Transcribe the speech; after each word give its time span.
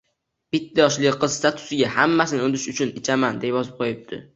Bitta 0.55 0.81
yoshli 0.83 1.11
qiz 1.25 1.37
statusiga 1.43 1.93
"Hammasini 2.01 2.49
unutish 2.49 2.69
uchun 2.77 2.95
ichaman!", 3.03 3.43
deb 3.47 3.61
yozib 3.61 3.83
qo'yibdi. 3.83 4.27